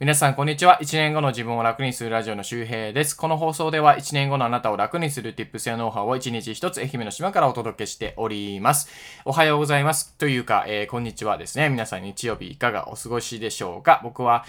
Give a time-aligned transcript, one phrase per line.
[0.00, 0.80] 皆さん、こんにちは。
[0.82, 3.14] 1年後の自分を楽にするラジオの周平です。
[3.14, 8.88] この放送では1年後のあなたを楽にする Tips やノウハウを1日1つ愛媛の島からお届けしております。
[9.24, 10.12] おはようございます。
[10.18, 11.68] というか、えー、こんにちはですね。
[11.68, 14.44] 皆さん日曜日いかがお過ごしでしょうか僕は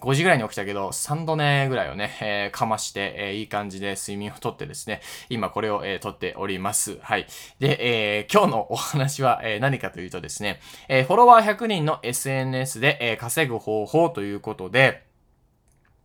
[0.00, 6.98] 5時ぐらいに起きたけど、3度寝ぐらいをね、えー、かまして、えー、いい感じで睡眠をとってですね、今これを、えー、とっております。
[7.02, 7.26] はい。
[7.58, 15.09] で、えー、今日のお話は、えー、何かというとですね、えー、フォロワー100人の SNS で、えー、稼ぐ方法ということで、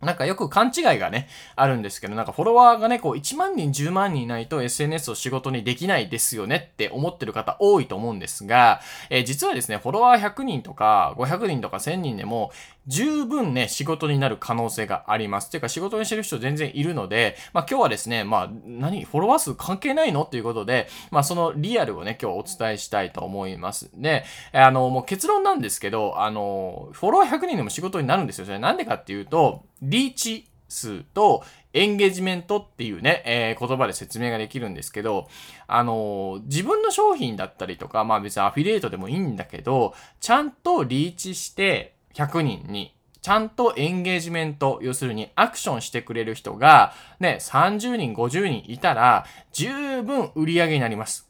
[0.01, 12.51] なんかよく勘違いがね、あるんですけど、なんかフォロワーがね、こう1万人、10万人いないと SNS を仕事にできないですよねって思ってる方多いと思うんですが、えー、実はですね、フォロワー100人とか500人とか1000人でも
[12.87, 15.49] 十分ね、仕事になる可能性があります。
[15.49, 23.89] ていうか仕事にしてる人全然いるので、まあ今日はですね、まあ何、フォロワー数関係ないのっていうことで、まあそのリアルをね、今日お伝えしたいと思います。
[23.95, 28.45] で、あの、もう結論なんですけど、あの、フォロワー100人でも仕事になるんですよ。
[28.45, 35.27] それなんでかっていうと、リーチ数とエンゲージメントっていうね、えー、言葉で説明ができるんですけど、
[35.67, 51.27] あのー、自分の商品だったりとか、まあ別にアフィリエイトでもいいんだけど、ちゃんとリーチして100人にちゃんとエンゲージメント、要するにアクションしてくれる人が、ね、30人、50人いたら、十分売り上げになります。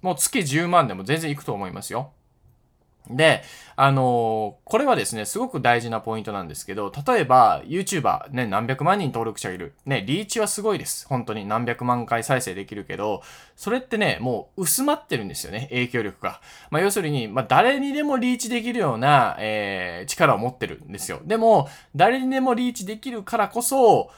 [0.00, 2.12] もう月10万でも全然いくと思いますよ。
[3.10, 3.42] で、
[3.76, 9.74] あのー、これはですね、すごく大事なポイントなんですけど、例えば、YouTuber、ね、何百万人登録者いる。
[9.86, 11.06] ね、リーチはすごいです。
[11.06, 13.22] 本当に何百万回再生できるけど、
[13.56, 16.40] それってね、もう薄まってるんですよね、影響力が。
[16.70, 21.20] まあ、要するに、まあ、誰にでもリーチできるような、えー、力を持ってるんですよ。
[21.24, 24.10] でも、誰にでもリーチできるからこそ、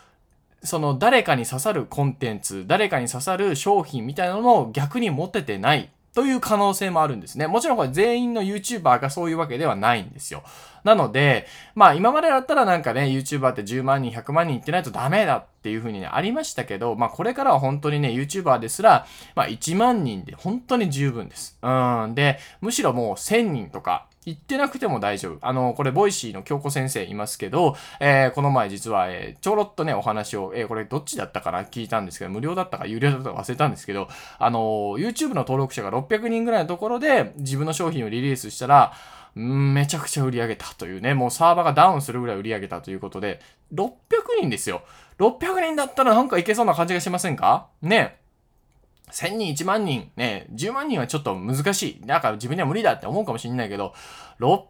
[0.62, 7.46] その誰かに刺さるコンテンツ、誰かに刺さる商品みたいなのを逆に持ててないという可能性もあるんですね。
[7.46, 10.42] もちろんこれ全員の YouTuber がそういうわけではないんですよ。
[10.82, 21.58] なので、まあ今までだったらなんかね、YouTuber って10万人、100万人いってないとダメだっていうふうにね、ありましたけど、まあこれからは本当にね、YouTuber ですら、まあ1万人で本当に十分です。
[21.62, 22.14] うん。
[22.14, 25.38] で、むしろもう1000人とか、行ってなくても大丈夫。
[25.40, 34.60] あの、これ、ボイシーの京子先生いますけど、えー、この前実は、えー、ちょろっとね、お話を、えー、これどっちだったかな聞いたんですけど、無料だったか有料だったか忘れたんですけど、あの、
[34.98, 38.92] YouTube の登録者が600人ぐらいのところで、自分の商品をリリースしたら、
[39.34, 43.40] めちゃくちゃ売り上げたというね、もうサーバーがダウンするぐらい売り上げたということで、
[43.72, 43.90] 600
[44.40, 44.82] 人ですよ。
[45.18, 48.19] 600人だったらなんかいけそうな感じがしませんかね。
[49.12, 52.00] 1000人、1万人、ね、10万人はちょっと難しい。
[52.06, 53.94] だから自分には無理だって思うかもしれないけど、
[54.40, 54.62] 600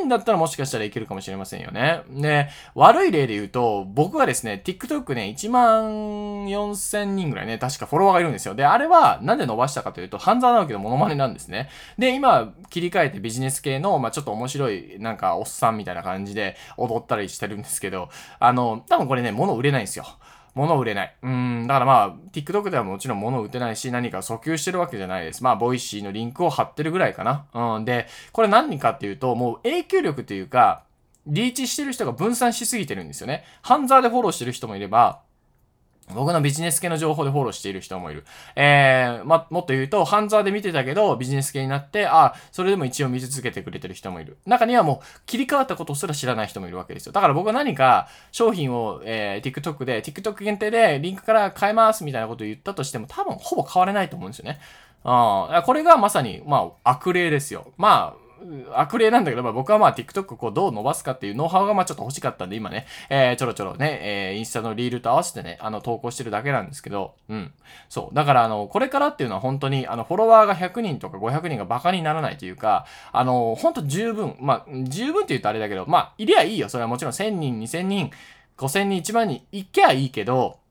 [0.00, 2.02] 人だったらもしかしたらいけるかもしれませんよね。
[2.10, 8.54] で、悪い例で言うと、僕はですね、TikTok ね、1万4000人ぐらいね、確かフォロワーがいるんですよ。
[8.54, 11.68] で、あれはなんで伸ばしたかというと、半沢直樹のモノマネなんですね。
[11.98, 20.06] で、今、切り替えてビジネス系の、まあちょっと面白い、なんか、おっさんみたいな感じで踊ったりしてるんですけど、あの、多分これね、物売れないんですよ。
[20.54, 21.16] 物を売れない。
[21.22, 25.42] うん、だからまあ、TikTok ではもちろん物を売ってないし、何か訴求してるわけじゃないです。
[25.42, 27.76] まあ、ボイシーのリンクを貼ってるぐらいかな。
[27.76, 30.84] うん、で、これ何かっていうと、もう影響力というか、
[31.26, 33.44] リーチしてる人が分散しすぎてるんですよね。
[33.62, 35.20] ダンサーでフォローしてる人もいれば、
[36.14, 38.24] 僕のビジネス系の情報でフォローしている人もいる。
[38.56, 44.36] えー、ま、もっと言うと、ハンザーで見てたけど、ビジネス系になって、あ、それでも一応見続けてくれてる人もいる。
[44.46, 47.12] 中にはもう、切り替わったことすら知らない人もいるわけですよ。
[47.12, 54.60] だから僕は何か、商品を、えー、TikTok で、TikTok 限定で、リンクから買えますみたいなことを言ったとしても、多分、ほぼ変われないと思うんですよね。
[55.04, 57.72] ああ、これがまさに、まあ、悪例ですよ。
[57.76, 58.21] まあ、
[58.74, 67.52] 悪例なんだけど、まあ、僕はまあ TikTok こうどう伸ばすかっていうノウハウがまあちょっと欲しかったんで、今ね、えー、ちょろちょろね、えー、インスタのリールと合わせてね、あの、投稿してるだけなんですけど、うん。
[67.88, 68.14] そう。
[68.14, 76.68] だから、あの、これからっていうのは本当に、あの、フォロワーが100人とか500人がバカにならないというか、あの、本当十分、まあ、十分って言うとあれだけど、まあ、いりゃいいよ。
[76.68, 78.10] それはもちろん1000人、2000人、
[78.56, 80.61] 5000人、1万人いけばいいけど、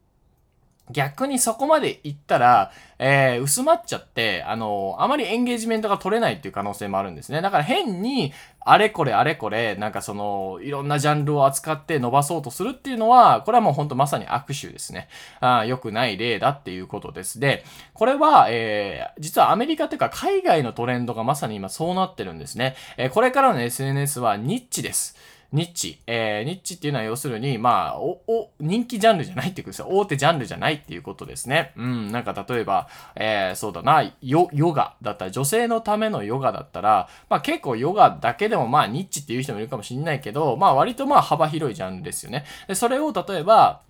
[0.91, 7.41] 逆にそこまで行ったら、えー、薄まっちゃって、あのー、あまりエンゲージメントが取れないっていう可能性もあるんですね。
[7.41, 15.07] だから変に、あれこれあれこれ、なんかその、いろんなジャンルを扱って伸ばそうとするっていうのは、これはもうほんとまさに悪手ですね。
[15.39, 17.39] あ良くない例だっていうことです。
[17.39, 22.75] で、これは、えー、実はアメリカっていうか海外のトレンドがまさに今そうなってるんですね。
[22.97, 25.15] えー、これからの SNS はニッチです。
[25.51, 25.99] ニッチ。
[26.07, 29.87] えー、ニッチっていうのは要するに、まあ、お、お、人気ジャンルじゃないっていうことですよ。
[29.89, 31.73] 大手ジャンルじゃないっていうことですね。
[31.75, 42.45] うん、なんか例えば、えー、そうだな、ヨ、ヨガだったら、女性のためのヨガだったら、まあ結構ヨガだけでもまあニッチっていう人もいるかもしれないけど、まあ割とまあ幅広いジャンルですよね。
[42.67, 43.81] で、それを例えば、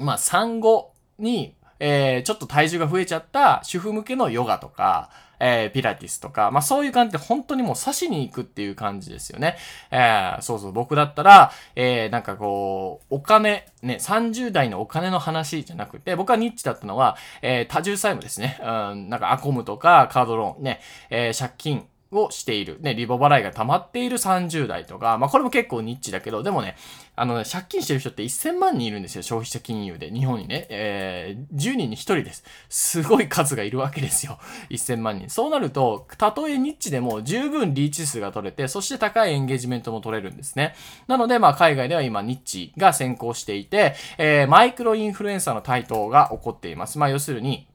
[0.00, 9.56] まあ産後に、えー、ちょっと体重が増えちゃった主婦向けのヨガとか、えー、ピラティスとか、まあそういう感じで本当にもう刺しに行くっていう感じですよね。
[9.90, 18.58] えー、そうそう、僕だったら、えー、なんかこう、お金、ね、30代のお金の話じゃなくて、僕はニッチだったのは、えー、多重債務ですね。
[18.60, 21.86] うん、なんかアコムとかカードローン、ね、えー、借金、
[22.20, 22.78] をしている。
[22.80, 26.76] ね、リボ払いが溜まっている30代とか、まあこれも結構ニッチだけど、でもね、
[27.16, 30.10] あの、ね、借金してる人って1000万人いるんですよ、消費者金融で。
[30.10, 30.66] 日本にね。
[30.70, 32.44] えー、10人に1人です。
[32.68, 34.38] すごい数がいるわけですよ。
[34.70, 35.30] 1000万人。
[35.30, 40.74] そうなると、たとえニッチでも十分リーチ数が取れて、そして高いエンゲージメントも取れるんですね。
[41.06, 46.98] なので、まあ海外では今ニッチが先行していて、えー、マイクロインフルエンサーの台頭が起こっています。
[46.98, 47.68] まあ要するに、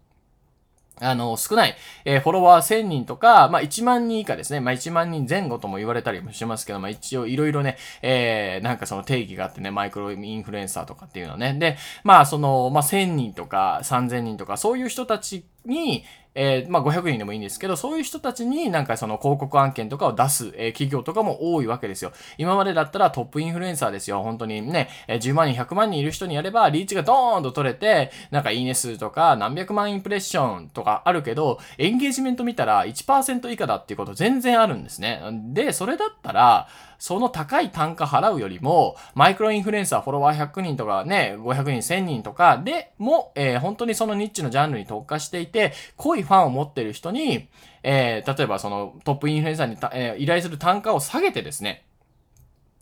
[1.02, 1.76] あの、少ない、
[2.06, 4.60] えー、フォロワー1000人とか、まあ、1万人以下ですね。
[4.60, 11.54] まあ、1万人前後とも言われたりもしますけど、まあ、一応いろいろね、えー、なんかその定義があってね、マイクロインフルエンサーとかっていうのね。
[11.54, 16.04] で、まあ、その、まあ、1000人とか3000人とか、そういう人たちに、
[16.42, 22.14] えー、まあ、500人でもいいんですけど、そういう人たちになんかその広告案件とかを出す、え、企業とかも多いわけですよ。
[22.38, 24.24] 今までだったらトップインフルエンサーですよ。
[24.24, 35.22] 本当にね、え、10万人、100万人いる人にやれば、リーチがドーンと取れて、なんかいいね数とか何百万インプレッションとかあるけど、エンゲージメント見たら1%以下だっていうこと全然あるんですね。
[35.52, 36.70] で、それだったら、
[37.00, 47.48] その高い単価払うよりも、マイクロインフルエンサーフォロワー100人とかね、500人、1000人とかでも、えー、本当にそのニッチのジャンルに特化していて、濃いファンを持ってる人に、
[47.84, 51.86] えー、例えばそのトップインフルエンサーに、えー、依頼する単価を下げてですね、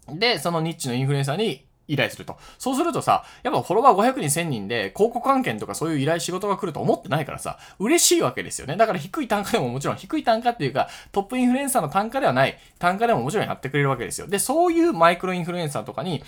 [0.10, 2.38] で、そのニッチのインフルエンサーに依頼すると。
[2.58, 8.76] そうするとさ、やっぱフォロワー500人1000人で広告案件とかそういう依頼仕事が来ると思ってないからさ、嬉しいわけですよね。
[8.76, 14.28] だから低い単価でももちろん、低い単価っていうか、トップインフルエンサーの単価ではない、単価でももちろんやってくれるわけですよ。
[14.28, 16.24] で、そういうマイクロインフルエンサーとかに、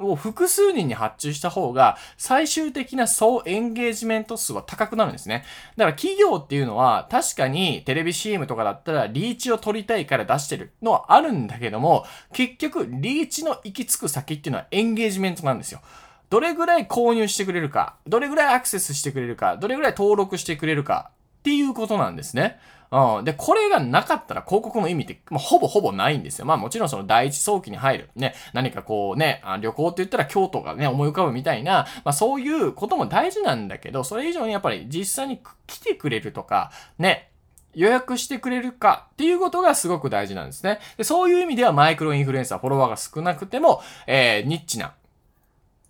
[0.00, 5.44] を複数人に発注した方が、最終的な総エンゲージメント数は高くなるんですね。
[5.76, 15.80] だから企業っていうのは、確かにテレビ CM とかだったら、リーチを取りたいから出してるのはあるんだけども、結局、リーチの行き着く先っていうのはエンゲージメントなんですよ。
[16.30, 21.10] どれぐらい購入してくれるか、どれぐらいアクセスしてくれるか、どれぐらい登録してくれるか
[21.40, 22.58] っていうことなんですね。
[22.92, 23.24] うん。
[23.24, 26.44] で、これがなかったら広告の意味って、まあ、ほぼほぼないんですよ。
[26.44, 28.10] まあもちろんその第一早期に入る。
[28.14, 37.30] ね、何かこうね、あ旅行って言ったら京都がね、思い浮かぶみたいな、まあそういうことも大事なんだけど、それ以上にやっぱり実際に来てくれるとか、ね、
[37.74, 40.78] 予約してくれるかっていうことがすごく大事なんですね。
[40.98, 44.92] でそういう意味ではマイクロインフルエンサー、フォロワーが少なくても、えー、ニッチな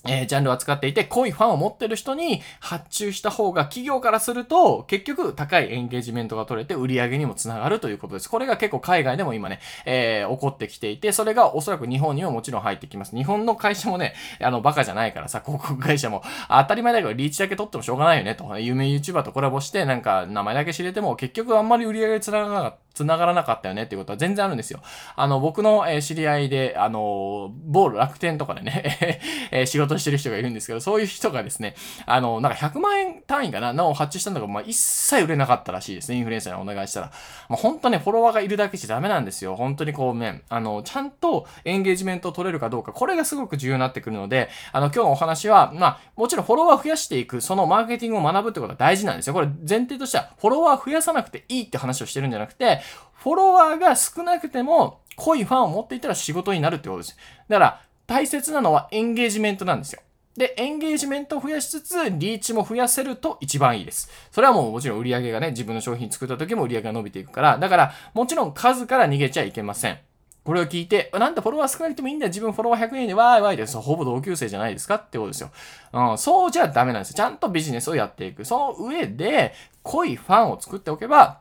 [0.05, 8.29] えー、ジャンルを扱っていて、濃いファンを持ってる人に発注した方が企業からすると、結局高いエンゲージメントが取れて売り上げにもつながるということです。
[8.29, 13.15] これが結構海外でも今ね、えー、起こってきていて、それがおそらく日本にももちろん入ってきます。
[13.15, 18.59] 日本の会社もね、あの、バカじゃないからさ、広告会社も、当たり前だけどリーチだけ取ってもしょうがないよね、と。
[18.59, 22.82] 有名 YouTuber とコラボして、なんか名前だけ知れても、結局あんまり売り上げにつながらなかった。
[22.95, 24.81] 繋がらなかったよねっていうことは全然あるんですよ。
[25.17, 31.75] あの、僕の、知り合いで、あの、某楽天とかでね え、仕事してる人がいるんですけど、そういう人がですね、
[32.07, 37.13] あの、なんか100万円単位かな、なを発注したんだけど、まあ、一切売れなかったらしいですね、インフルエンサーにお願いしたら。
[37.49, 39.57] まあ、本当ね、フォロワーがいるだけじゃダメなんですよ。
[39.57, 49.35] 本当にこうね、あの、ちゃんとエンゲージメントを取れるかどうか、これがすごく重要になってくるので、あの、今日のお話は、まあ、もちろんフォロワー増やしていく、そのマーケティングを学ぶってことは大事なんですよ。
[49.35, 52.82] これ前提としては、フォロワー増やさなくていいって話をしてるんじゃなくて、
[53.15, 57.17] フォロワーが少なくても濃いファンを持っていたら仕事になるってことです。
[57.49, 60.01] だから大切なのはエンゲージメントなんですよ。
[60.37, 64.11] で、エンゲージメントを増やしつつ、リーチも増やせると一番いいです。
[64.31, 69.99] それはもうもちろん売り上げがね、自分の商品作った時も売り上げが伸びていくから、だからもちろん数から逃げちゃいけません。
[70.45, 72.31] これを聞いて、なんだフォロワー少なくてもいいんだよ。
[72.31, 73.79] 自分フォロワー100人でわーいわーいです。
[73.79, 75.51] ほぼ同級生じゃないですかってことですよ。
[75.93, 77.17] うん、そうじゃダメなんですよ。
[77.17, 78.45] ちゃんとビジネスをやっていく。
[78.45, 81.39] その上で、濃いファンを作っておけば、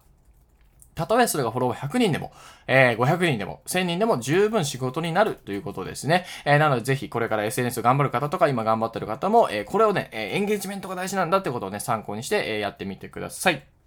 [1.02, 2.32] たとえそれがフォロワー100人でも、
[2.68, 6.26] えー、500人でも、1000人でも十分仕事になるということですね。
[6.46, 13.81] えー、なのでぜひこれから SNS 頑張る方とか今頑張ってる方も、えー、これをね、えエンゲージメントが大事なんだってことをね、参考にして、えやってみてください。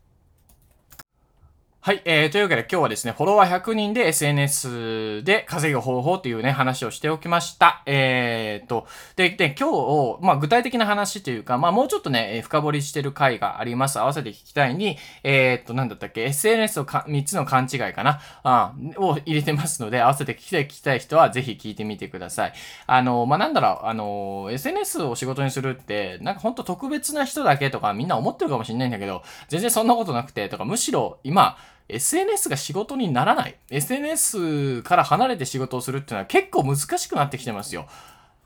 [1.87, 2.01] はい。
[2.07, 7.83] えー、というわけで今日はですね、フォロワー100人で SNS で稼ぐ方法というね、話をしておきました。
[7.85, 8.87] えー、と、
[9.17, 9.69] で、で、今
[10.17, 14.01] 日、まあ、具体的な話というか、まあ、もうちょっとね、深掘りしてる回があります。
[14.01, 22.55] 合わせて聞きたいに、えー、と、なんだったっけ、SNS をか3つの勘違いかな、あを入れてますので、合わせて聞きたい、聞きたい人はぜひ聞いてみてください。
[22.87, 33.59] あの、まあ、なんだろう、あの、SNS を仕事にするって、なんかほんと特別な人だけとかみんな思ってるかもしれないんだけど、全然そんなことなくて、とか、むしろ今、SNS が仕事にならない。
[33.71, 37.87] SNS から離れて仕事をするっていうのは結構難しくなってきてますよ。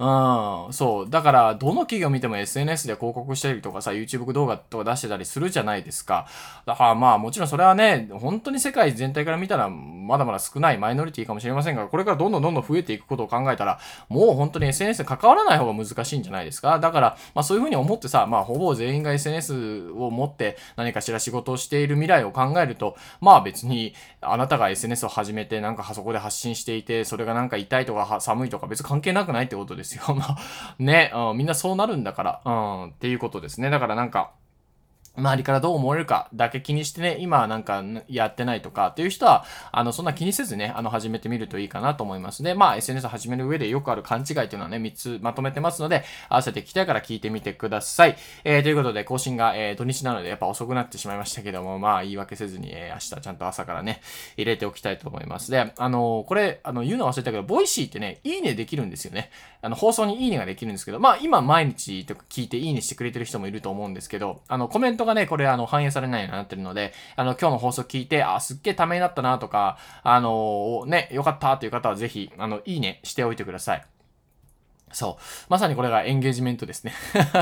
[0.01, 1.11] うん、そう。
[1.11, 6.29] だから、どの企業見ても SNS で広告したりとかさ、YouTube 動画とか出してたりするじゃないですか。
[6.67, 16.79] だからまあ、もちろんそれはね、本当に世界全体から見たら、まだまだ少ないマイノリティかもしれませんが、これからどんどんどんどん増えていくことを考えたら、もう本当に SNS で関わらない方が難しいんじゃないですか。
[16.79, 30.15] だから、まあそういうふうに思ってさ、まあほぼ全員が SNS を持って何かしら仕事をしている未来を考えると、まあ別に、あなたが SNS を始めて、なんかそこで発信していて、それがなんか痛いとか寒いとか別に関係なくないってことですですよ。
[30.15, 30.37] まあ、
[30.79, 33.71] ね、うん、みんなそうなるんだから、うん、っていうことですね。
[33.71, 34.33] だからなんか、
[35.19, 48.17] 周りからどう思われるかだけ気にしてね、今なんかやってないとかっていう人は、あの、そんな気にせずね、あの、始めてみるといいかなと思いますで、まあ、SNS 始める上でよくある勘違いというのはね、3つまとめてますので、合わせて聞きたいから聞いてみてください。
[48.45, 54.01] えー、ということで、更新が、えー、土日なのでやっぱ遅くなってしまいましたけども、まあ、言い訳せずに、えー、明日ちゃんと朝からね、
[54.37, 55.51] 入れておきたいと思います。
[55.51, 59.31] で、あのこれ、あの、言うの忘れたけど、ボイシーってね、いいねできるんですよね。
[59.63, 73.98] あの、放送にいいねができるんですけど、まあ、今毎日とか聞いていいねしてくれてる人もいると思うんですけど、あの、コメントがね、これ、あの、反映されないようになってるので、あの、今日の放送聞いて、あ、すっげえためになったなとか、あのー、ね、よかったという方はぜひ、あの、いいねしておいてください。
[74.93, 75.23] そう。
[75.49, 76.93] まさにこれがエンゲージメントですね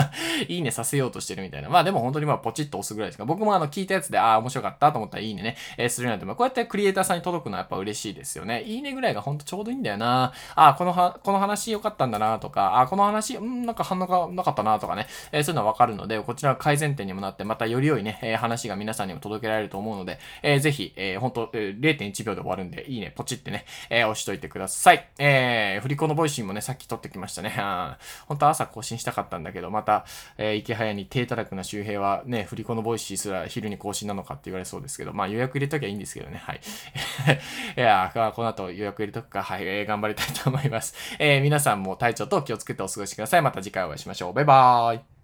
[0.48, 1.68] いいねさせようとしてるみたいな。
[1.68, 3.24] まあでも本当にまあポチッと押すぐらいですか。
[3.24, 8.62] 僕もあの聞いたやつで、ああ、面白かったと思ったらいいねね、えー、するようになって、こうやってクリエイターさんに届くのはやっぱ嬉しいですよね。
[8.62, 10.32] いいねぐらいがほんとちょうどいいんだよな。
[10.54, 25.08] ああ、このは、この話良かったんだなとか、ああ、この話、うん、なんか反応がなかったなとかね、えー、そういうのはわかるので、こちらは改善点にもなって、またより良いね、えー、話が皆さんにも届けられると思うので、えー、ぜひ、えー、ほんと、えー、0.1秒で終わるんで、いいね、ポチってね、えー、押しといてください。
[25.18, 27.50] えー、振り子のボイシーもね、さっき撮ってきましたしたね。
[28.26, 30.04] 本当は朝更新したかったんだけど、また、
[30.38, 36.60] えー、イケハヤに体たらくな周平はね、振り子のボイシーすら昼に更新なのかって言われそうですけど、まあ予約入れときゃいいんですけどね、はい。
[37.76, 40.94] いやこの後予約入れとくか、はい、えー、頑張りたいと思います。
[41.18, 43.42] えー、皆さんも体調に気をつけてお過ごしください。
[43.42, 44.32] また次回お会いしましょう。
[44.32, 45.15] バイバーイ。